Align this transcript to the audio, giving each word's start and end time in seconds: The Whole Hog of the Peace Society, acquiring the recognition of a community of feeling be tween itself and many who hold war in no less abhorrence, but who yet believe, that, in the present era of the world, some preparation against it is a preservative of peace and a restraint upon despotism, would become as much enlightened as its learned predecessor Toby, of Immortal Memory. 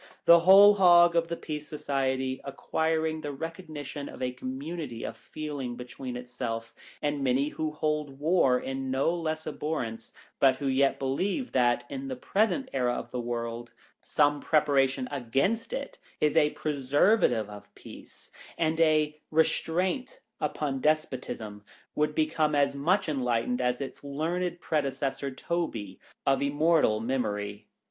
The 0.25 0.39
Whole 0.39 0.73
Hog 0.73 1.15
of 1.15 1.27
the 1.27 1.37
Peace 1.37 1.67
Society, 1.67 2.41
acquiring 2.43 3.21
the 3.21 3.31
recognition 3.31 4.09
of 4.09 4.19
a 4.19 4.31
community 4.31 5.03
of 5.03 5.15
feeling 5.15 5.75
be 5.75 5.85
tween 5.85 6.17
itself 6.17 6.73
and 7.03 7.23
many 7.23 7.49
who 7.49 7.69
hold 7.69 8.17
war 8.19 8.59
in 8.59 8.89
no 8.89 9.13
less 9.13 9.45
abhorrence, 9.45 10.11
but 10.39 10.55
who 10.55 10.65
yet 10.65 10.97
believe, 10.97 11.51
that, 11.51 11.83
in 11.87 12.07
the 12.07 12.15
present 12.15 12.67
era 12.73 12.93
of 12.95 13.11
the 13.11 13.19
world, 13.19 13.73
some 14.01 14.39
preparation 14.39 15.07
against 15.11 15.71
it 15.71 15.99
is 16.19 16.35
a 16.35 16.49
preservative 16.49 17.47
of 17.47 17.69
peace 17.75 18.31
and 18.57 18.79
a 18.79 19.21
restraint 19.29 20.19
upon 20.39 20.81
despotism, 20.81 21.63
would 21.93 22.15
become 22.15 22.55
as 22.55 22.73
much 22.73 23.07
enlightened 23.07 23.61
as 23.61 23.79
its 23.79 24.03
learned 24.03 24.59
predecessor 24.59 25.29
Toby, 25.29 25.99
of 26.25 26.41
Immortal 26.41 27.01
Memory. 27.01 27.67